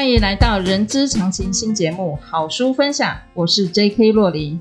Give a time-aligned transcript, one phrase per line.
[0.00, 4.12] 欢迎来到人之常情新节目好书分享，我是 J.K.
[4.12, 4.58] 洛琳。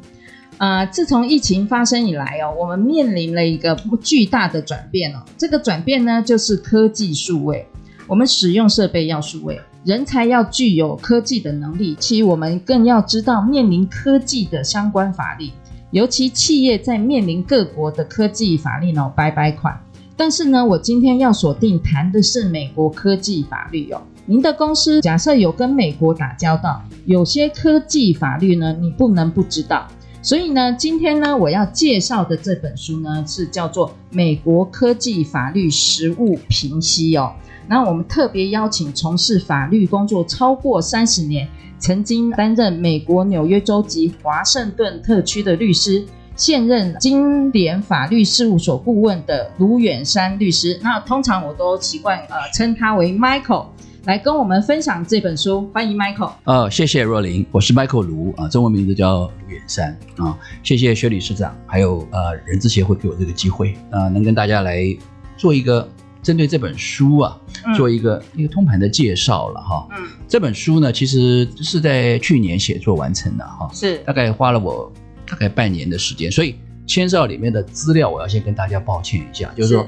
[0.58, 5.24] 呃，自从疫情发生以来哦，我们面临了一个巨大的转变哦。
[5.38, 7.66] 这个转变呢，就是科技数位。
[8.06, 11.96] 我们使用设备要数位，人才要具有科技的能力。
[11.98, 15.50] 其实我们更要知道面临科技的相关法律，
[15.92, 19.82] 尤其企业在面临各国的科技法律呢，百百款。
[20.18, 24.02] 但是呢，我今天要锁定谈的是美国科技法律哦。
[24.30, 29.88] 您的公司假设有跟美国打交道，有些科技法律呢，你不能不知道。
[30.22, 37.34] 所以呢，今天呢，我要介绍的这本书呢，是叫做《美国科技法律实务评析》哦。
[37.68, 41.48] 那我们特别邀请从事法律工作超过三十年，
[41.80, 50.80] 曾经担任美国纽约州及华盛顿特区的律师，现任金联法律事务所顾问的卢远山律师。
[50.84, 53.66] 那通常我都习惯呃称他为 Michael。
[54.10, 56.32] 来跟我们分享这本书，欢迎 Michael。
[56.44, 60.36] 呃，谢谢若琳，我是 Michael 卢啊，中文名字叫卢远山啊。
[60.64, 64.84] 谢谢薛理事长，还有呃人资协会给我这个机会啊、呃，能跟大家来
[65.38, 65.88] 做一个
[66.24, 69.88] 针对这本书啊，嗯、做一个一个通盘的介绍了哈。
[69.92, 74.92] 嗯，这本书呢，其实是在去年写作完成的哈，是大概花了我
[75.28, 76.56] 大概半年的时间，所以
[76.88, 79.88] 牵涉到里面的资料，我要先跟大家抱歉一下，就是说。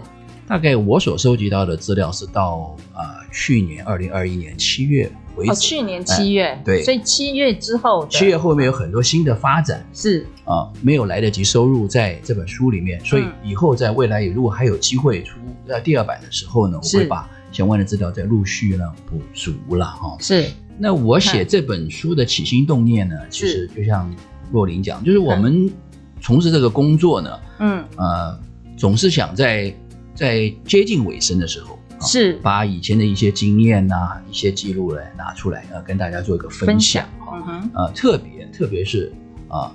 [0.51, 3.01] 大概我所收集到的资料是到呃
[3.31, 5.51] 去年二零二一年七月为止。
[5.53, 10.27] 哦，去年七月，哎，对，所以七月之后，七月后面有很多新的发展，是。
[10.43, 20.17] 啊，没有来得及收入在这本书里面，所以以后在未来如果还有机会出在第二版的时候呢，我会把相关的资料再陆续呢补足了哈。
[20.19, 24.13] 是，那我写这本书的起心动念呢，其实就像
[24.51, 25.71] 若琳讲，就是我们
[26.19, 27.85] 从事这个工作呢，嗯。
[27.95, 28.37] 呃，
[28.75, 29.73] 总是想在。
[30.13, 37.43] 在接近尾声的时候，是把以前的一些经验呐、啊、一些记录来拿出来，呃，跟大家做一个分享哈。
[37.47, 39.11] 嗯呃，特别特别是
[39.47, 39.71] 啊，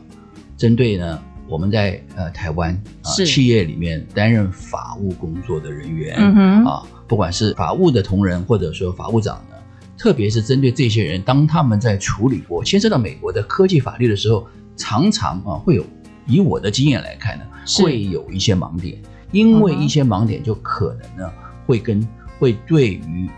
[0.56, 9.56] 针对呢我们在呃台湾啊企业里面担任法务工作的人员，嗯哼，啊，不管是法务的同仁或者说法务长呢，
[9.96, 15.84] 特别是针对这些人，当他们在处理过牵涉到美国的科技法律的时候，常常啊会有，
[16.26, 17.44] 以我的经验来看呢，
[17.78, 18.98] 会有一些盲点。
[19.36, 21.32] 因为一些盲点，就可能呢
[21.66, 22.06] 会跟
[22.38, 23.28] 会对于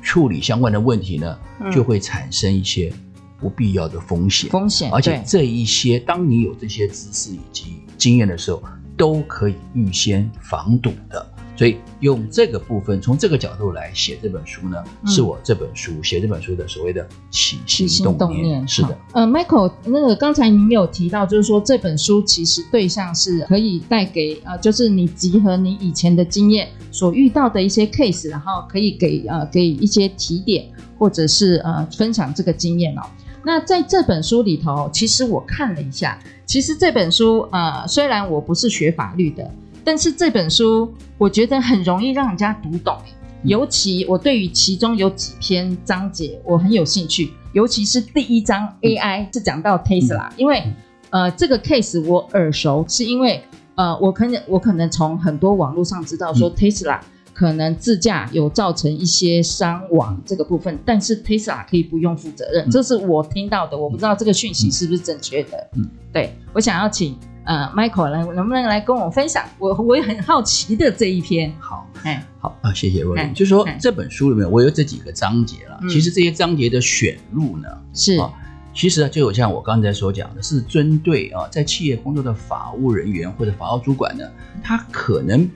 [0.00, 1.38] 处理相关的问题呢，
[1.70, 2.90] 就会产生一些
[3.38, 4.48] 不必要的风险。
[4.50, 8.62] 风险，而且这一些，当你有这些知识以及经验的时候，
[8.96, 11.31] 都可以预先防堵的。
[11.54, 18.18] 所以用这个部分，从这个角度来写这本书呢，嗯、是我这本书写这本书的所谓的起心动念。
[18.18, 30.66] 动念是的，呃，Michael，那个刚才您有提到，就是说这本书其实对象是可以带给呃，就是你集合你以前的经验所遇到的一些 case，然后可以给呃给一些提点，
[30.98, 33.02] 或者是呃分享这个经验哦。
[33.44, 39.50] 那在这本书里头，其实我看了一下，其实这本书呃，虽然我不是学法律的。
[39.84, 42.96] 但是这本书我觉得很容易让人家读懂，
[43.42, 50.62] 尤其我对于其中有几篇章节我很有兴趣，尤其是第一章 AI 是讲到 Tesla，因为
[51.10, 53.42] 呃这个 case 我耳熟，是因为
[53.74, 57.00] 呃我可能我可能从很多网络上知道说 Tesla
[57.34, 65.70] 可能自驾有造成一些伤亡这个部分，但是 Tesla 可以不用负责任，这是我听到的，我不知道这个讯息是不是正确的。
[65.76, 67.16] 嗯，对，我想要请。
[67.44, 69.44] 呃，Michael 来，能不能来跟我分享？
[69.58, 71.52] 我我也很好奇的这一篇。
[71.58, 73.34] 好，哎，好啊，谢谢若琳。
[73.34, 75.80] 就是说这本书里面我有这几个章节了。
[75.90, 78.32] 其实这些章节的选入呢，是啊，
[78.72, 84.24] 其实就有像我刚才所讲的，是针对啊，在企业工作的法务人员或者法务主管呢，
[84.62, 85.50] 他可能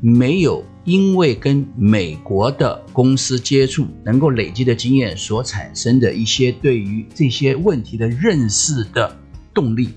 [0.00, 9.16] 没有因为跟美国的公司接触，能够累积的经验所产生的一些对于这些问题的认识的
[9.52, 9.90] 动力。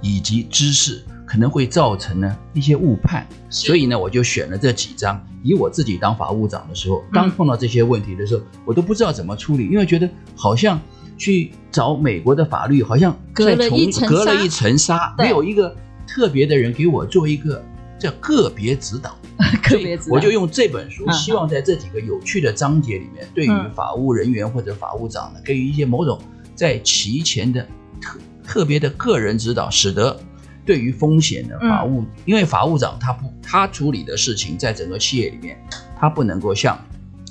[0.00, 5.24] 以及知识可能会造成呢一些误判，所以呢我就选了这几章。
[5.42, 10.78] 以我自己当法务长的时候，当碰到这些问题的时候，我都不知道怎么处理，因为觉得好像
[11.16, 15.74] 去找美国的法律，好像隔了一层隔了一层纱，没有一个
[16.06, 17.64] 特别的人给我做一个
[17.98, 19.16] 叫个别指导。
[19.64, 26.20] 个别指导，我就用这本书，希望在这几个有趣的章节里面，对于法务人员或者法务长呢，给予一些某种
[26.54, 27.66] 在其前的
[27.98, 28.18] 特
[28.50, 30.18] 特别的个人指导，使得
[30.66, 35.56] 对于风险的法务，因为法务长他不他处理的事情，在整个企业里面，
[35.96, 36.76] 他不能够像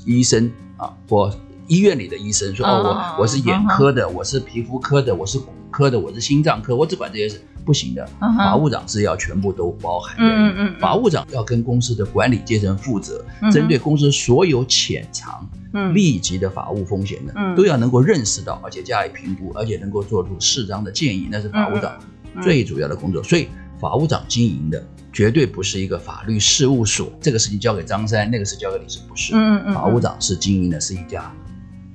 [0.05, 1.29] 医生啊或
[1.67, 7.41] 医院里的医生说哦，我我是眼科的，我是皮肤科的，我是骨科的，我是心脏科，我只管这些事。
[7.65, 10.23] 不行的，法务长是要全部都包含的。
[10.23, 15.47] 嗯嗯，法务长要跟公司的管理阶层负责，针对公司所有潜藏、
[15.93, 21.97] 立即的法务风险的，都要能够认识到，而且加以评估，而且能够做出适当的建议，那是法务长
[22.41, 23.21] 最主要的工作。
[23.23, 23.47] 所以，
[23.79, 24.83] 法务长经营的
[25.13, 29.33] 绝对不是一个法律事务所，这个事情交给张三，那个事交给李是不是？
[29.35, 31.31] 嗯嗯，法务长是经营的是一家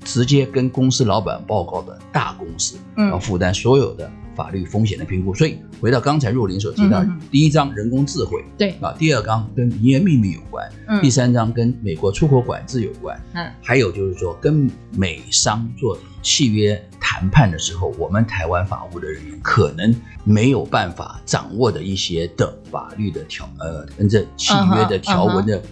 [0.04, 4.10] 直接跟公司老板报告的大公司，要负担所有的。
[4.34, 8.70] 法律风险的评估，所以回到刚才若琳所提到，第一章人工智慧，对。
[8.80, 19.94] 啊，第二章跟营业秘密有关，嗯，第三章跟美国出口管制有关，嗯，还有就是说跟美商做契约谈判的时候，我们台湾法务的人员可能
[20.24, 25.62] 没有办法掌握的一些的法律的条，呃，跟这契约的条文的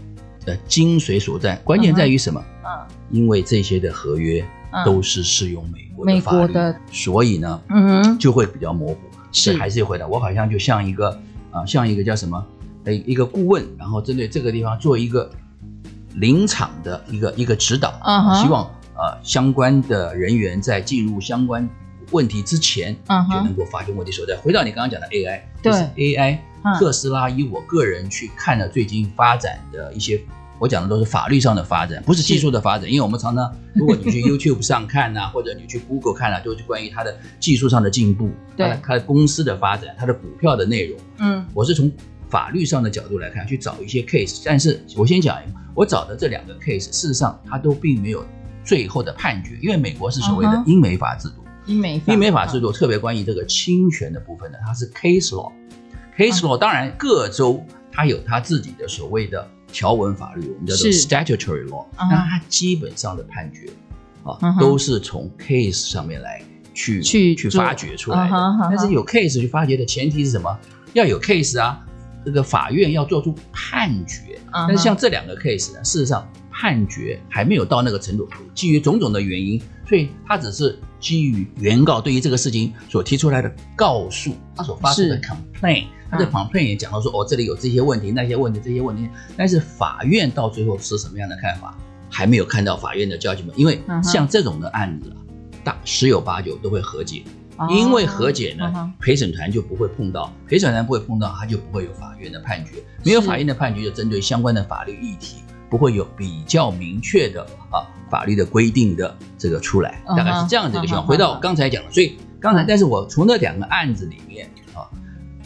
[0.45, 2.43] 的精髓所在，关键在于什么？
[2.65, 4.45] 嗯，因为这些的合约。
[4.85, 8.99] 都是适用美国的法律，所以呢，嗯，就会比较模糊。
[9.31, 11.19] 是，还是回答我好像就像一个
[11.51, 12.45] 啊，像一个叫什么，
[12.85, 15.31] 呃，一个顾问，然后针对这个地方做一个
[16.15, 18.65] 临场的一个一个指导，啊，希望
[18.95, 21.69] 呃相关的人员在进入相关
[22.11, 24.37] 问题之前，嗯，就能够发现问题所在。
[24.37, 25.73] 回到你刚刚讲的 AI，对。
[25.97, 26.39] AI，
[26.79, 30.21] 特斯拉以我个人去看了最近发展的一些。
[30.63, 32.89] 我讲的都是法律上的发展，不是技术的发展。
[32.89, 40.97] 因为我们常常， 如果你去 YouTube 上看啊，或者你去 Google 看啊，都是关于它的技术上的进步，对，它的公司的发展，它的股票的内容。
[41.19, 41.91] 嗯，我是从
[42.29, 44.41] 法律上的角度来看，去找一些 case。
[44.45, 48.25] 但是我先讲一个，我找的这两个 case，事实上它都并没有
[48.65, 51.43] 最后的判决，因为美国是所谓的英美法制度。
[51.67, 56.57] 英美法，英美法制度特别关于这个侵权的部分呢，它是 case law，case law。
[56.57, 57.61] 当然各州
[57.91, 59.45] 它有它自己的所谓的。
[59.73, 63.69] 条文法律，我们叫做 statutory law，那它基本上的判决
[64.23, 66.43] 啊，都是从 case 上面来
[66.75, 68.37] 去去去发掘出来的。
[68.69, 70.59] 但是有 case 去发掘的前提是什么？
[70.93, 71.85] 要有 case 啊，
[72.25, 74.39] 这个法院要做出判决。
[74.53, 85.87] 但是像这两个 case 呢，事实上判决还没有到那个程度，基于种种的原因，所以它只是基于原告对于这个事情所提出来的告诉，他所发出的 complaint。
[86.13, 91.75] 他的 complaint 也讲到说，哦，这里有这些问题，那些问题，这些问题，但是法院到最后是什么样的看法，
[92.11, 95.17] 还没有看到法院的 judgment，因为像这种的案子啊，
[95.65, 97.23] 大十有八九都会和解，
[97.71, 102.73] 因为和解呢，陪审团就不会碰到，陪审团不会碰到，他就不会有法院的判决，
[103.07, 105.37] 没有法院的判决，就针对相关的法律议题，
[105.71, 111.07] 不会有比较明确的啊法律的规定的这个出来，大概是这样子一个情况。
[111.07, 114.62] 回到刚才讲的，所以刚才，但是我从那两个案子里面啊。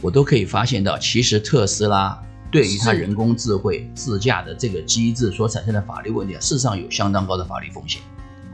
[0.00, 2.20] 我都可以发现到，其实特斯拉
[2.50, 8.00] 对于它人工智慧自驾的这个机制所产生的法律问题啊，事实上有相当高的法律风险。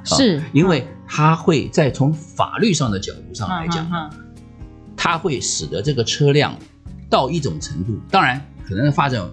[0.04, 3.88] 是，因为它会在从法律上的角度上来讲，
[4.96, 6.56] 它会使得这个车辆
[7.08, 9.24] 到一种程度，当然可能发展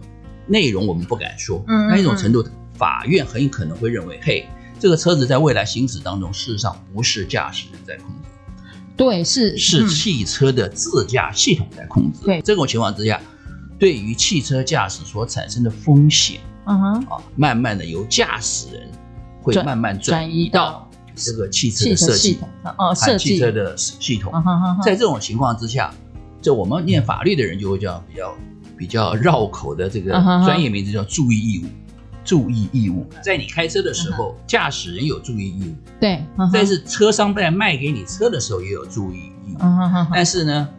[0.46, 4.48] 内容我们不敢说，那一种程度，法院很有可能会认为，嘿，
[4.80, 8.28] 这个车子在未来行驶当中，事实上不是驾驶人在控制。
[9.00, 9.58] 对，是。
[9.58, 12.20] 是汽车的自驾系统在控制。
[12.25, 13.22] 对，这种情况之下，
[13.79, 18.89] 对于汽车驾驶所产生的风险，嗯哼，啊，慢慢的由驾驶人
[19.41, 22.38] 会慢慢转移到这个汽车的设计，
[22.77, 23.29] 哦，设计。
[23.29, 24.34] 汽车的系统。
[24.84, 25.96] 在这种情况之下，
[26.41, 28.36] 就我们念法律的人就会叫比较
[28.77, 30.12] 比较绕口的这个
[30.46, 31.68] 专业名字叫注意义务。
[32.29, 35.74] 注意义务，在你开车的时候，驾驶人有注意义务。
[36.00, 39.57] 对，但是车商在卖给你车的时候也有注意义务。
[40.13, 40.69] 但是呢，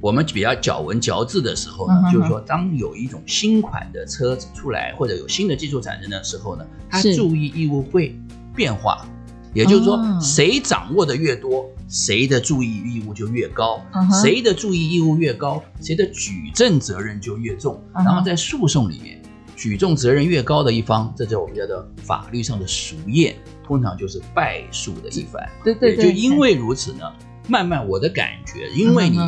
[0.00, 8.16] 我们比较咬文嚼字的时候呢，就是说，当有一种新款的车子出来，或者有新的技术产生的时候呢，它注意义务会
[8.54, 9.04] 变化。
[9.52, 13.80] 也就是说，谁掌握的越多，谁的注意义务就越高；
[14.22, 17.82] 谁的注意义务越高，谁的举证责任就越重。
[17.92, 19.17] 然后在诉讼里面。
[19.58, 23.34] 举重责任越高的一方，这叫我们叫做法律上的俗谚，
[23.66, 25.42] 通常就是败诉的一方。
[25.64, 27.12] 对对对，就因为如此呢，
[27.48, 29.18] 慢慢我的感觉，因为你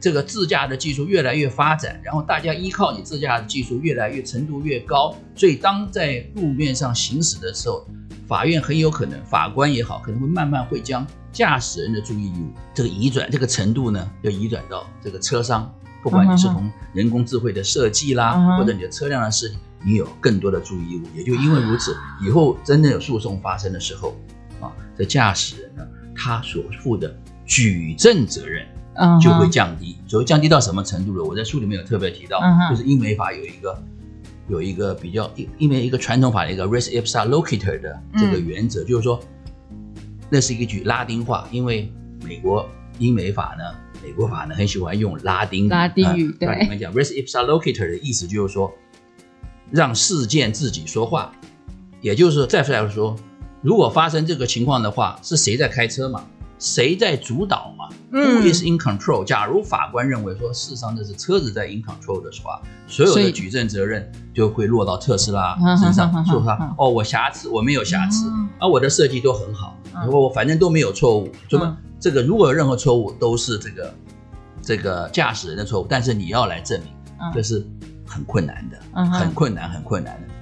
[0.00, 7.86] 这个自驾的技术越来越发展，然后大家依靠你自驾的技术越来越程度越高，所以当在路面上行驶的时候，
[8.26, 15.72] 法院很有可能，法官也好，可能会慢慢会将驾驶人的注意义务这个移转这个程度呢，要移转到这个车商。
[16.00, 21.02] 不管你是从人工智慧的设计啦，嗯、或者你的车辆的设计，你有更多的注意义务。
[21.14, 24.16] 也就因为如此，以后真正有诉讼发生的时候，
[24.60, 28.66] 啊，这驾驶人呢，他所负的举证责任
[29.20, 29.96] 就会降低。
[30.06, 31.24] 所谓降低到什么程度了？
[31.24, 33.82] 我在书里面有特别提到，嗯、就是英美法有一个
[34.48, 39.20] 有一个比较，因为一个传统法的一个 res ipsa loquitur 的这个原则，嗯、就是说，
[40.28, 41.92] 那是一句拉丁话，因为
[42.24, 42.68] 美国
[42.98, 43.88] 英美法呢。
[44.00, 48.72] 美国法呢很喜欢用拉丁语，拉丁语，对，你们讲 res ipsa loquitur 的意思就是说，
[49.70, 51.32] 让事件自己说话，
[52.00, 53.16] 也就是说，再来说，
[53.62, 56.24] 如果发生这个情况的话，是谁在开车嘛？
[56.58, 57.88] 谁在主导嘛？
[58.10, 59.24] 嗯，Who is in control？
[59.24, 71.76] 假如法官认为说，事实上这是车子在 in control 的话，所有的举证责任就会落到特斯拉 身上，说他哦，我瑕疵，我没有瑕疵，啊我的设计都很好，如果我反正都没有错误，怎么？
[72.00, 73.94] 这个如果有任何错误，都是这个
[74.60, 76.92] 这个驾驶人的错误，但是你要来证明，
[77.32, 77.64] 这是
[78.08, 80.34] 很困难的，嗯、很困难，很困难的。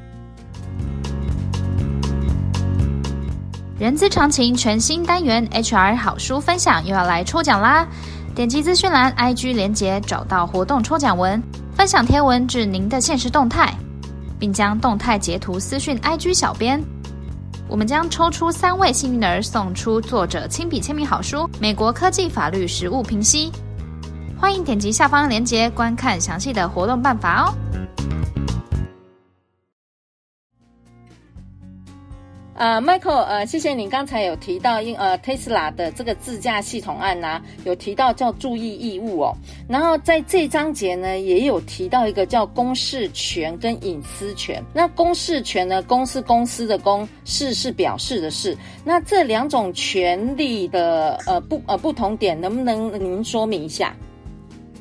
[3.79, 7.87] 人资常情全新单元 HR 好书分享又要来抽奖啦！
[8.35, 11.43] 点击资讯栏 IG 连接，找到活动抽奖文，
[11.75, 13.75] 分享贴文至您的限时动态，
[14.39, 16.83] 并将动态截图私讯 IG 小编。
[17.69, 23.51] 我们将抽出三位幸运儿，送出作者亲笔签名好书《美国科技法律实务评析》。
[24.39, 27.55] 欢迎点击下方链接观看详细的活动办法哦。
[32.59, 39.37] 呃，Michael，呃，谢谢你刚才有提到，因呃，Tesla 的这个自驾系统案呐、有提到叫注意义务哦。
[39.69, 44.65] 然后在这章节呢，也有提到一个叫公示权跟隐私权。
[44.73, 48.57] 那公示权呢，公是公司的公，示是表示的示。
[48.85, 53.95] 那这两种权利的呃不呃不同点，能不能您说明一下？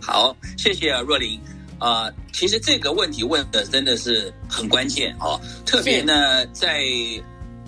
[0.06, 1.40] 好，谢谢若琳。
[1.80, 6.84] 呃，其实这个问题问的真的是很关键哦，特别呢在。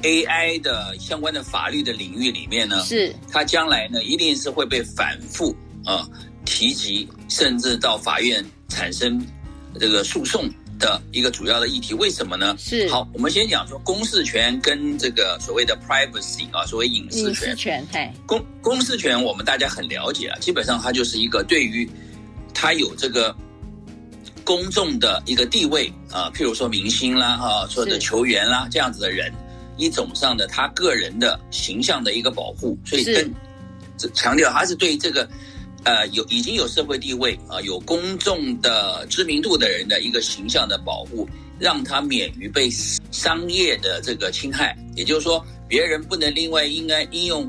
[0.03, 5.49] AI 的相关的法律的领域里面呢，是它将来呢一定是会被反复
[5.83, 6.09] 啊、呃、
[6.45, 9.19] 提及，甚至到法院产生
[9.79, 11.95] 这个诉讼的一个主要的议题。
[11.95, 12.55] 为什么呢？
[12.59, 17.49] 是好，我们先讲说公示权跟这个所谓的 privacy 啊，所谓隐私权。
[17.49, 21.89] 隐私权，对，公公示权我们大家很了解啊，基本上它就是一个对于
[22.57, 23.35] 它有这个
[24.43, 29.31] 公众的一个地位啊，譬如说明星啦哈，或者球员啦这样子的人。
[29.79, 33.31] 一种上的他个人的形象的一个保护，所以更
[34.11, 35.29] 强调他是对这个
[35.83, 42.71] 呃有已经有社会地位啊、呃、有公众的知名度的人的一个形象的保护，让他免于被
[43.11, 44.75] 商业的这个侵害。
[44.95, 47.47] 也就是说，别人不能另外应该应用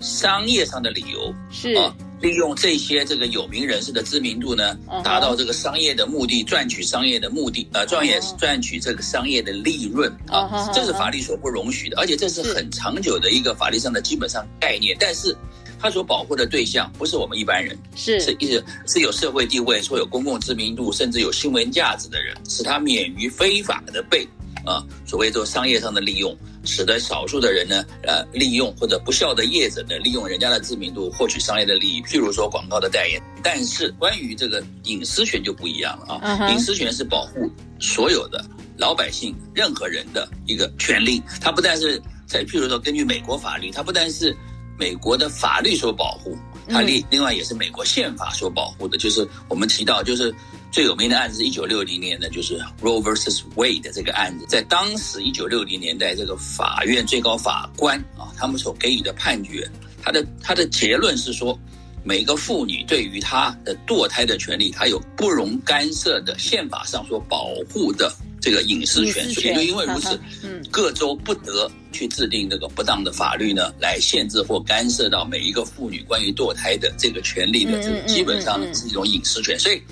[0.00, 1.94] 商业上的理由是啊。
[2.20, 14.96] 利用这些这个有名人士的知名度呢，达到这个商业的目的，赚取商业的目的，呃，赚业赚取这个商业的利润啊，这是法律所不容许的，而且这是很长久的一个法律上的基本上概念。
[14.98, 15.36] 但是，
[15.78, 18.18] 他所保护的对象不是我们一般人，是。
[18.18, 24.26] 是一直是有社会地位、说有公共知名度，甚至有新闻价值的人，使他免于非法的被
[24.66, 26.36] 啊所谓做商业上的利用。
[26.68, 33.22] 使得少数的人呢，呃，利用或者不肖的业者呢，利用人家的知名度获取商业的利益，譬如说广告的代言。
[33.40, 36.60] 但是关于这个隐私权就不一样了啊，隐、uh huh.
[36.60, 38.44] 私权是保护所有的
[38.76, 41.22] 老百姓、任何人的一个权利。
[41.40, 44.36] 它不但是在譬如说根据美国法律，它不但是
[44.76, 46.36] 美国的法律所保护，
[46.68, 48.98] 它另另外也是美国宪法所保护的。
[48.98, 50.34] 就是我们提到就是。
[50.72, 54.44] 最有名的案子一九六零年的，就是 Roe versus Wade 的这个案子。
[54.46, 59.66] 在当时一九六零年代，这个法院最高法官啊，他们所给予的判决，
[60.02, 61.58] 他的他的结论是说，
[62.04, 68.12] 每个妇女对于她的堕胎的权利，她有不容干涉的宪法上所保护的
[68.46, 69.28] 这个隐私权。
[69.28, 79.58] 也就因为如此，嗯，各州不得去制定这个不当的法律呢，来限制或干涉到每一个妇女关于堕胎的这个权利的，这个基本上是一种隐私权。
[79.58, 79.82] 所以。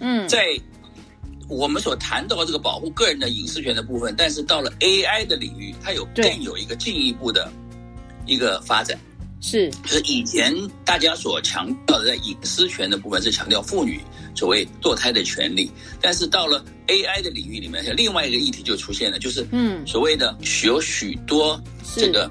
[0.00, 0.38] 嗯，在
[1.48, 7.50] 我们所谈到的这个保护个人的隐私权的部分，但是到了 AI 的领域，它有更有一个进一步的
[8.26, 8.98] 一个发展。
[9.46, 10.54] 是，就是以前
[10.86, 14.00] 大家所强调的在隐私权的部分是强调妇女
[14.34, 15.70] 所谓堕胎的权利，
[16.00, 20.34] 但是到了 AI 的领域里面，另外一个议题就出现了，就是嗯，所谓的
[20.64, 21.62] 有许多
[21.94, 22.30] 这个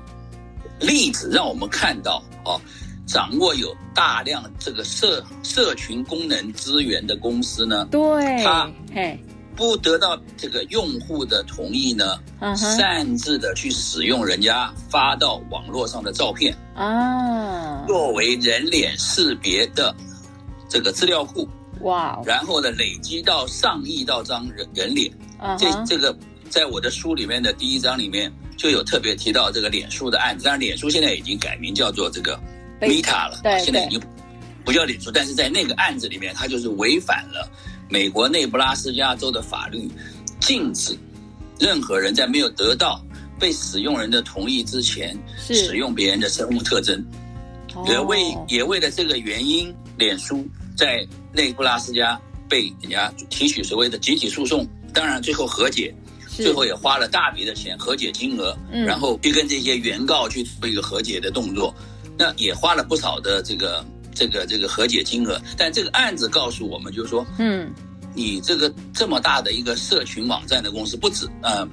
[0.80, 2.60] 例子让我们看到哦。
[3.06, 8.72] 掌握有大量这个社社群功能资源的公司呢，对，他
[9.56, 19.96] 不得到这个用户的同意呢，嗯、擅自的去使用人家发到网络上的照片啊，作为人脸识别的
[20.68, 21.48] 这个资料库，
[21.82, 25.12] 哇，然后呢，累积到上亿到张人人脸。
[25.40, 25.58] Uh-huh.
[25.58, 26.18] 这这个
[26.50, 30.46] 在我的书里面的第一章里面就有特别提到这个脸书的案子。
[30.46, 32.40] 当然，脸书现在已经改名叫做这个
[32.80, 34.02] Meta 了，对，现在已经
[34.64, 35.12] 不叫脸书。
[35.12, 37.50] 但是在那个案子里面，它就是违反了
[37.90, 39.90] 美国内布拉斯加州的法律，
[40.40, 40.98] 禁止
[41.60, 43.04] 任何人在没有得到
[43.40, 47.04] 被使用人的同意之前使用别人的生物特征。
[47.88, 50.46] 也为也为了这个原因，脸书
[50.78, 55.92] 在内布拉斯加被人家提取所谓的集体诉讼，当然最后和解，
[56.30, 61.74] 最后也花了大笔的钱和解金额，嗯，然后去跟这些原告去做一个和解的动作，
[62.16, 63.84] 那也花了不少的这个
[64.28, 65.42] 这个这个和解金额。
[65.58, 67.74] 但这个案子告诉我们，就是说，嗯，
[68.14, 71.68] 你这个这么大的一个社群网站的公司，不止，嗯，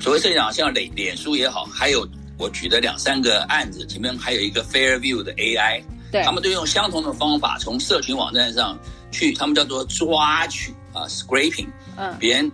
[0.00, 2.06] 所谓社群网像脸脸书也好，还有。
[2.36, 5.80] 我举的两三个案子，前面还有一个 Fairview 的 AI，
[6.10, 8.76] 对，他们都用相同的方法从社群网站上
[9.12, 12.50] 去，他们叫做抓取啊，scraping，嗯，别人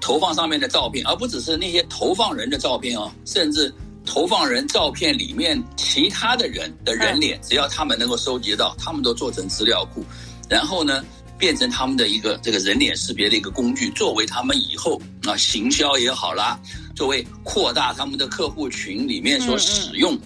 [0.00, 3.72] 投放上面的照片，而不只是那些投放人的照片哦，甚至
[4.10, 10.04] 投放人照片里面其他的人的人脸，只要他们能够收集到，他们都做成资料库，
[10.48, 11.04] 然后呢，
[11.38, 16.58] 变成他们的一个这个人脸识别的一个工具，作为他们以后啊行销也好啦。
[16.96, 20.18] 作为扩大他们的客户群里面所使用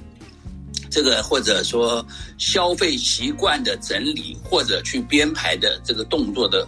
[0.91, 2.05] 这个，或者说
[2.38, 6.67] 消费习惯的整理，或者去编排的这个动作的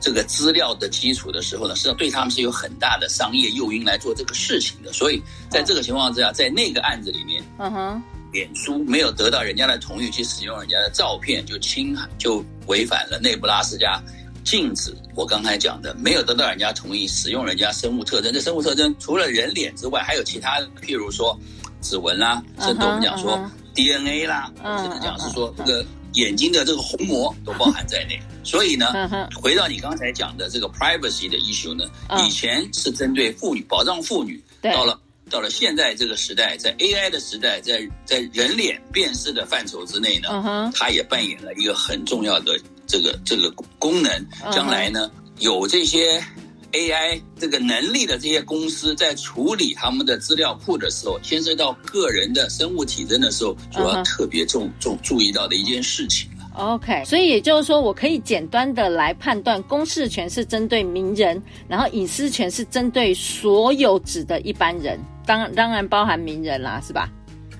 [0.00, 4.92] 这个资料的基础的时候呢，实际上对他们是有很大的商业诱因来做这个事情的。
[4.92, 8.02] 所以在这个情况之下，在那个案子里面，嗯哼，
[8.32, 14.00] 脸书没有得到人家的同意去使用人家的照片，就侵害，就违反了内布拉斯加。
[14.44, 18.32] 禁止我刚才讲的，没有得到人家同意使用人家生物特征。
[18.32, 21.38] 这生物特征除了人脸之外，还有其他，譬如说
[21.82, 23.38] 指纹啦，甚至我们讲说
[23.74, 24.50] DNA 啦，
[24.80, 25.84] 甚至讲是说这个
[26.14, 28.20] 眼睛的这个虹膜都 包含在内。
[28.44, 28.86] 所以呢，
[29.34, 31.84] 回到你刚才讲的这个 privacy 的 issue 呢，
[32.24, 34.98] 以前是针对妇女保障妇女，到了
[35.30, 40.28] 到了现在这个时代，在 AI 的时代，在在人脸辨识的范畴之内呢，
[40.74, 42.58] 它也扮演了一个很重要的。
[42.90, 44.10] 这个这个功能，
[44.50, 46.24] 将来呢，有这些
[46.72, 56.44] AI 这个能力的这些公司在处理他们的资料库的时候，牵涉到个人的生物体征的时候，主要特别重重注意到的一件事情了。
[56.54, 67.08] OK，所以也就是说，我可以简单的来判断，公示权是针对名人，然后隐私权是针对所有指的一般人，当当然包含名人啦，是吧？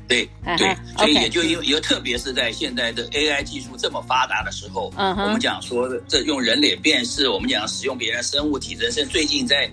[0.08, 9.70] 对对，所以也就因为也特别是在现在的 AI 技术这么发达的时候，嗯，我们讲说这用人脸辨识，我们讲使用别人生物体征，甚至最近在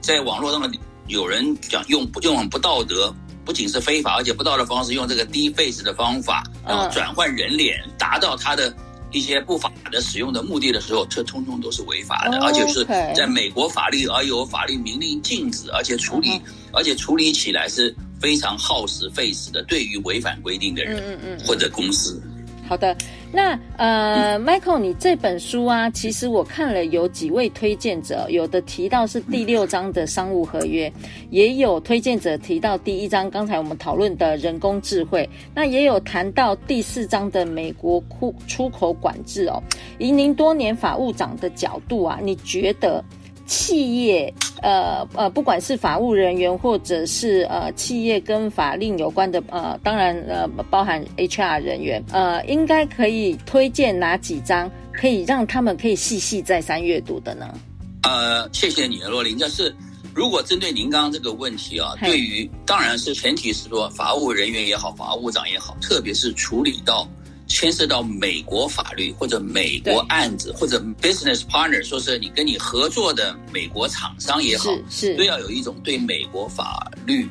[0.00, 0.70] 在网络上的
[1.08, 8.74] 有人讲用用很不道德，不仅是非法，而且不道德方式，用这个 deepfake 的方法，然后转换人脸，达到他的
[9.12, 12.82] 一些不法的使用的目的的时候，这通通都是违法的，而且是
[13.14, 16.40] 在美国法律而有法律明令禁止，而且处理，
[16.72, 17.94] 而且处理起来是。
[18.20, 22.20] 非常耗时费时的，对于违反规定的人，嗯嗯，或者公司。
[22.68, 22.96] 好的，
[23.32, 30.92] 那呃，Michael，你这本书啊，其实我看了有几位推荐者，有的提到是第六章的商务合约，
[31.30, 39.62] 也有推荐者提到第一章，刚才我们讨论的人工智慧，那也有谈到第四章的美国出出口管制哦。
[40.00, 43.04] 以您多年法务长的角度啊，你觉得？
[43.46, 44.32] 企业，
[44.62, 57.54] 呃呃，不管是法务人员，或者是呃企业跟法令有关的，呃，当然呃包含 HR 人员，呃，应该可以推荐哪几章，可以让他们可以细细再三阅读的呢？
[58.02, 59.36] 呃，谢谢你，若琳。
[59.38, 59.74] 就是
[60.14, 67.06] 如果针对您刚刚这个问题啊，对于当然是前提是说法务人员也好，法务长也好，特别是处理到。
[67.46, 75.16] 牵涉到美国法律或者美国案子或者 business partner，说是你跟你合作的美国厂商也好，是，是。
[75.16, 77.28] 都要有一种对美国法律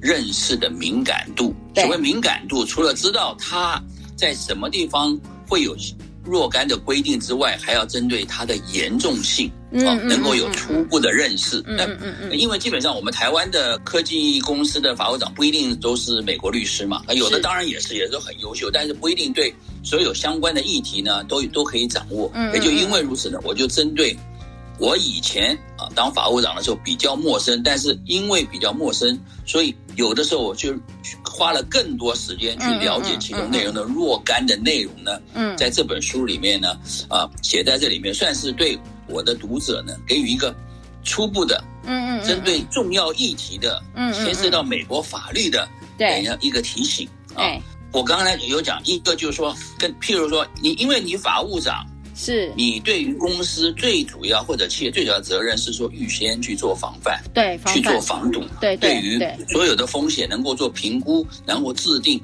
[0.00, 1.54] 认识的敏感度。
[1.74, 3.82] 所谓敏感度，除了知道他
[4.16, 5.76] 在什么地方会有
[6.24, 11.62] 若干的规定之外，还要针对它的严重性啊，能够有初步的认识。
[11.66, 12.38] 嗯嗯嗯。
[12.38, 22.30] 因为基本上我们台湾的科技公司的法务长不一定都是美国律师嘛，有的当然也是，也是很优秀，但是不一定对所有相关的议题呢都都可以掌握。
[22.54, 24.16] 也就因为如此呢，我就针对
[24.78, 30.74] 我以前啊当法务长的时候比较陌生，但是因为比较陌生，所以有的时候我就。
[31.24, 36.78] 花了更多时间去了解其中内容的若干的内容呢，嗯，在这本书里面呢，
[37.08, 38.78] 啊，写在这里面，算是对
[39.08, 40.54] 我的读者呢给予一个
[41.02, 47.42] 初步的，嗯嗯，针对重要议题的，嗯，牵涉到美国法律的，对，一个提醒啊。
[47.90, 52.52] 我刚才有讲一个，就是说，跟譬如说，你因为你法务长是。
[52.56, 62.20] 你对于公司最主要或者企业最主要的责任是说预先去做防范，对，去做防堵，对，对，对于所有的风险能够做评估，然后制定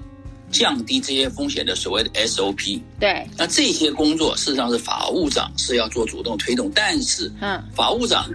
[0.50, 2.80] 降低这些风险的所谓的 SOP。
[2.98, 8.28] 对，那这些工作事实上是法务长是要做主动推动，但是，嗯，法务长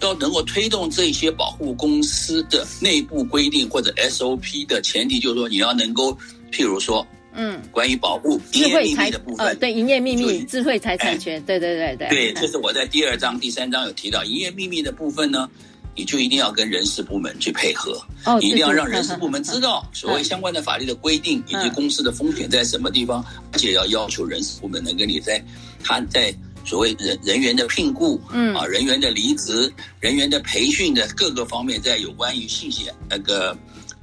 [0.00, 6.12] 要能够推动这些保护公司的内部规定或者 SOP 的前提，就是说你要能够，
[6.50, 7.06] 譬如说。
[7.36, 11.60] 嗯，关于保护营业秘密的部分，呃、对营业秘密、智慧财产权，对。
[11.60, 15.48] 对对对，对，这是我在第二章、第三章有提到营业秘密的部分呢，
[15.94, 25.42] 你就一定要跟人事部门去配合，哦，你一定要让人事部门知道所谓相关的法律的规定以及公司的风险在什么地方，而且要要求人事部门能跟你在
[25.82, 28.54] 他在所谓人人员的聘雇，嗯。
[28.54, 33.56] 啊，人员的离职、人员的培训的各个方面，在有关于信息那个。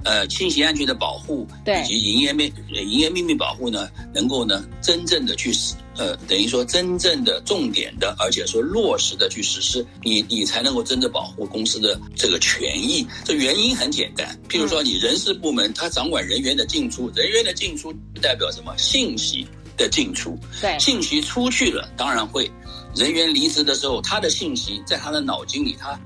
[0.04, 5.50] 呃，信息安全的保护，对，以及营业秘营业秘密保护呢，能够呢真正的去
[5.96, 13.06] 呃，等于说真正的重点的，而且说落实的去实施，你你才能够真正保护公司的这个权益。
[13.24, 18.76] 这原因很简单，譬如说你人事部门，他掌管人员的进出，人员的进出代表什么？
[18.76, 22.50] 信息的进出，对，信息出去了，当然会
[22.94, 25.98] 人员离职的时候，他的信息在他的脑筋里，他。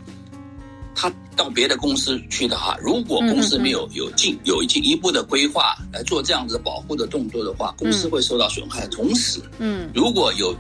[1.01, 8.85] 他到别的公司去的哈，如果公司没有有进有进一步的规划来做这样子保护的动作的话，公司会受到损害。
[8.89, 10.53] 同时，嗯，如果有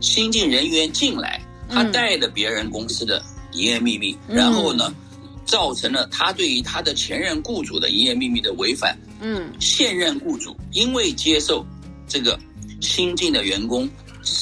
[0.00, 4.90] 新进人员进来，他带着别人公司的营业秘密，然后呢，
[5.44, 11.62] 造成了他对于他的前任雇主的营业秘密的违反，嗯，现任雇主因为接受
[12.08, 12.40] 这个
[12.80, 13.86] 新进的员工。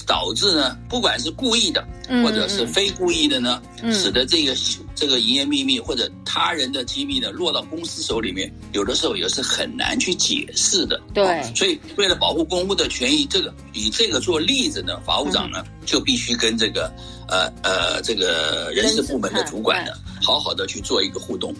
[0.06, 1.84] 导致呢，不管是故意的，
[2.22, 4.54] 或者是非故意的呢，嗯、使得这个
[4.94, 11.00] 这个营业秘密或者他人的机密呢落到公司手里面，有的时候也是很难去解释的。
[11.14, 16.92] 对、哦，所以为了保护公务的权益，这个以这个做例子呢，法务长呢、嗯、就必须跟这个
[17.28, 21.54] 呃呃这个人事部门的主管呢，好好的去做一个互动。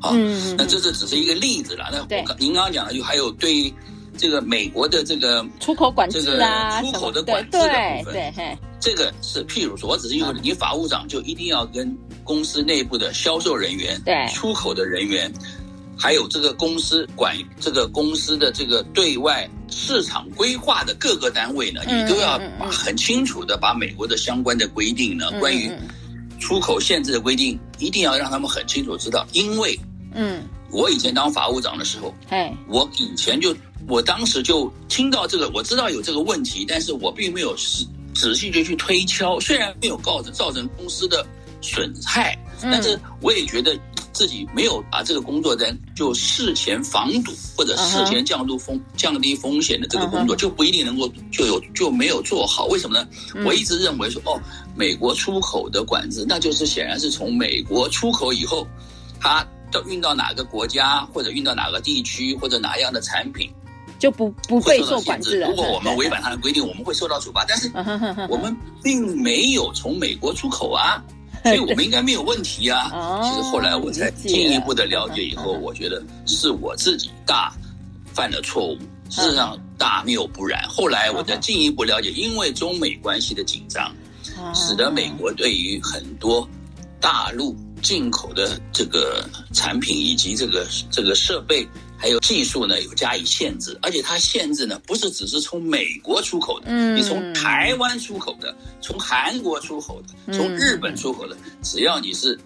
[0.00, 1.88] 好、嗯，那这是只是一个例子了。
[1.90, 3.72] 那我刚您刚刚讲的就还有对。
[4.20, 14.14] 这个美国的这个出口管制啊，出口的管制的部分，对，对，这个是譬如说，我只是因为你法务长就一定要跟公司内部的销售人员、对。
[14.32, 15.32] 出口的人员，
[15.96, 25.70] 还有这个公司管这个公司的这个对外市场规划的各个单位呢，你都要把很清楚的把美国的相关的规定呢，关于
[26.38, 29.78] 出口限制的规定，一定要让他们很清楚知道，因为
[30.14, 33.54] 嗯，我以前当法务长的时候，哎，我以前就。
[33.86, 37.86] 我当时就听到这个，我知道有这个问题，但是我并没有仔
[38.18, 39.38] 仔细就去推敲。
[39.38, 41.24] 虽然没有告知造成公司的
[41.60, 43.78] 损害，但是我也觉得
[44.12, 52.66] 自己没有把这个工作在就事前防堵或者事前降低风降低风险的这个工作就不一定能够就有就没有做好。
[52.66, 53.08] 为什么呢？
[53.46, 54.40] 我一直认为说，哦，
[54.74, 58.66] 美国出口的管制，那就是显然是从美国出口以后，
[59.20, 63.48] 它到运到哪个国家或者运到哪个地区或者哪样的产品。
[63.98, 65.48] 就不不会受管制了。
[65.48, 67.44] 如果我们违反他的规定，我们会受到处罚。
[67.48, 67.70] 但是
[68.28, 71.02] 我们并没有从美国出口啊，
[71.42, 72.90] 所以我们应该没有问题啊。
[73.24, 77.52] 其实后来我才进一步的了解以后，我觉得是我自己大
[78.12, 78.78] 犯了错误。
[79.10, 80.68] 事实上大谬不然。
[80.68, 83.90] 后来我再进一步了解，因为中美关系的紧张，
[84.54, 86.46] 使得美国对于很多
[87.00, 91.66] 大陆进口的这个产品以及这个这个设备。
[92.00, 102.38] 还有技术呢，有加以限制，而且它限制呢，不是只是从美国出口的，嗯，你从台湾出口的，从韩国出口的，从日本出口的，只要你是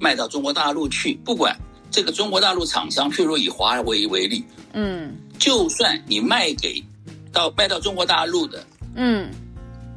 [0.00, 1.54] 卖到中国大陆去，不管
[1.90, 6.82] 这个中国大陆厂商，譬如以华为为例，嗯，就算你卖给
[7.30, 9.30] 到卖到中国大陆的，嗯，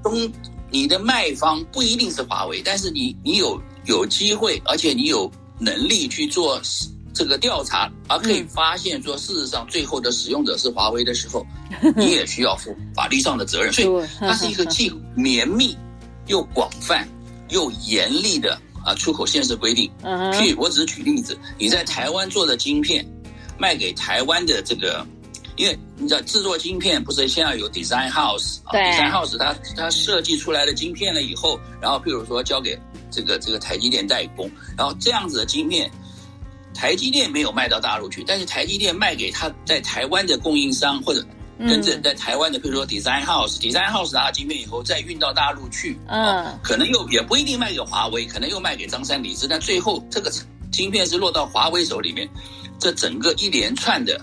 [0.04, 0.30] 中
[0.70, 6.62] 你的卖方不一定是华为，但是你你有有机会，而且你有能力去做。
[7.14, 11.46] 这个调查，而可以发现说，事实上最后的使用者是华为的时候，
[11.98, 13.74] 你也需要负法律上的责任。
[13.74, 15.76] 所以它是一个既绵密
[16.28, 17.08] 又广泛
[17.50, 19.90] 又严厉的啊出口限制规定。
[20.04, 23.06] 譬如我只是举例子，你在台湾做的晶片
[23.58, 25.06] 卖给台湾的这个，
[25.58, 32.80] 因为你知道制作晶片不是现在有 design house 啊，design house 它它设计出来的晶片了以后，然后譬如说交给
[33.12, 35.92] 这个这个台积电代工，然后这样子的晶片。
[36.74, 41.26] 台积电没有卖到大陆去，但是台积电卖给他在台湾的供应商，或者
[41.60, 50.32] 跟着在台湾的，比如说 Design House，Design House 拿到晶片以后再运到大陆去，嗯，可能又也不一定卖给华为，可能又卖给张三李四，但最后这个
[50.72, 52.30] 晶片是落到华为手里面。
[52.82, 54.18] 这整个一连串的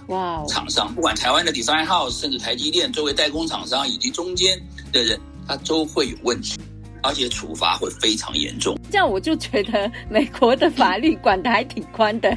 [0.49, 4.59] 厂商，不管台湾的 Design House，甚至台积电作为代工厂商，以及中间
[4.91, 6.59] 的人他都会有问题，
[7.07, 8.79] 而且处罚会非常严重。
[8.91, 12.37] 这样我就觉得美国的法律管的还挺宽的，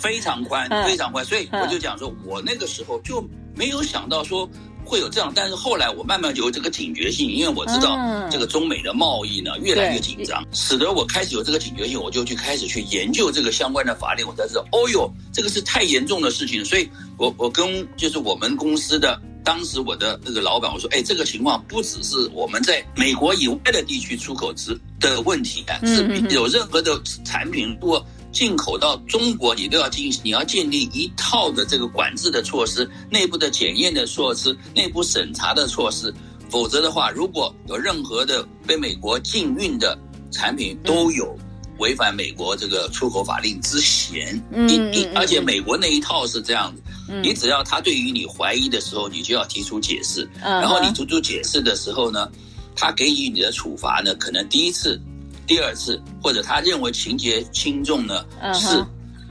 [0.00, 1.24] 非常宽，非常宽。
[1.24, 3.22] 所以我就讲说，我那个时候就
[3.56, 4.48] 没有想到说。
[4.84, 7.96] 会有这样，但是后来我慢慢就有这个警觉性，因为我知道
[8.28, 28.04] 这个中美的贸易呢越来越紧张，使得我开始有这个警觉性，我就去开始去研究这个相关的法令，我才知道，哦哟，这个是太严重的事情，所以我我跟就是我们公司的当时我的那个老板我说，哎，这个情况不只是我们在美国以外的地区出口之的问题啊，是有任何的产品如果。
[28.32, 36.10] 进口到中国，你都要进，你要建立一套的这个管制的措施，内部的检验的措施，内部审查的措施，
[36.48, 39.98] 否则的话，如果有任何的被美国禁运的
[40.30, 41.38] 产品，都有
[41.76, 44.42] 违反美国这个出口法令之嫌。
[44.50, 46.82] 嗯，嗯而且美国那一套是这样子，
[47.22, 52.30] 你只要他对于你怀疑的时候，你就要提出解释，然后你提出解释的时候呢，
[52.76, 55.00] 他给予你的处罚呢，可能第一次。
[55.46, 58.54] 第二次，或者他认为情节轻重呢，uh.
[58.54, 58.82] 是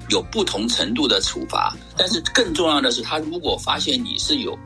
[0.09, 1.75] 有不同程度的处罚。
[1.97, 4.57] 但是更重要的是，他如果发现你是有。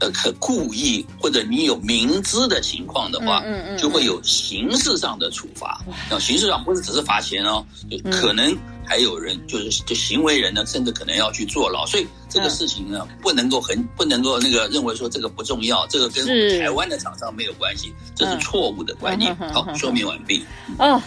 [0.00, 5.84] 呃，可故意或者你有明知的情况的话，嗯嗯，就会有刑事上的处罚。
[6.08, 8.56] 那刑事上不是只是罚钱哦，就可能
[8.88, 11.84] 还有人就是就行为人呢，甚至可能要去坐牢。
[11.86, 16.24] 所以这个事情呢，不能够很不能够那个认为说这个不重要，这个跟
[16.58, 19.36] 台湾的厂商没有关系，这是错误的观念。
[19.36, 20.42] 好，说明完毕。
[20.78, 21.00] 哦。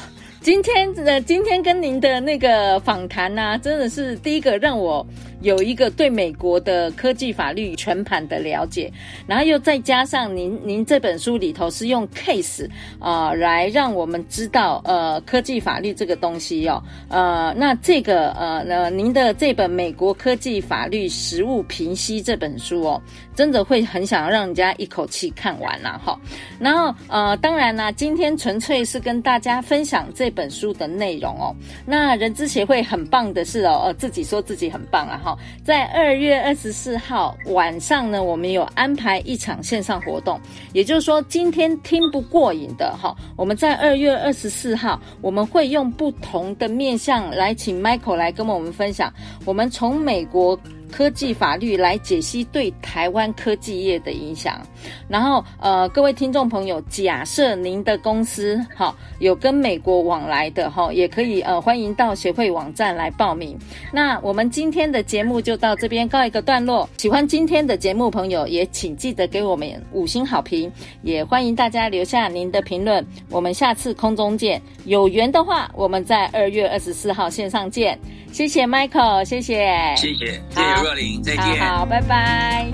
[0.44, 5.06] 今天呃，今天跟您的那个访谈呢，真的是第一个让我
[5.42, 8.92] 有一个对美国的科技法律全盘的了解，
[9.28, 23.02] 然后又再加上您您这本书里头是用 case 啊、呃、来让我们知道呃科技法律这个东西哦，呃那这个呃那您的这本美国科技法律实务评析这本书哦，
[23.36, 26.20] 真的会很想让人家一口气看完了、啊、哈，
[26.60, 30.32] 然后呃当然呢，今天纯粹是跟大家分享这。
[30.34, 31.54] 本书的内容哦，
[31.86, 35.31] 那人资协会很棒的是哦，呃，自己说自己很棒啊哈，
[35.64, 40.40] 在二月二十四号晚上呢，我们有安排一场线上活动，
[40.74, 49.14] 也就是说今天听不过瘾的哈，我们在二月二十四号我们会用不同的面向来请 Michael 来跟我们分享，
[49.46, 50.60] 我们从美国。
[50.92, 54.62] 科技法律来解析对台湾科技业的影响，
[55.08, 63.58] 然后呃，各位听众朋友，假设您的公司好有跟美国往来的哈，也可以呃欢迎到协会网站来报名。
[63.92, 66.88] 那我们今天的节目就到这边告一个段落。
[66.98, 73.06] 喜欢今天的节目朋友，也请记得给我们五星好评，也欢迎大家留下您的评论。
[73.30, 77.98] 我们下次空中见，有缘的话，我们在二月二十四号线上见。
[78.32, 80.81] 谢谢 Michael，谢谢，谢谢，谢谢
[81.24, 82.72] 再见，好，拜拜。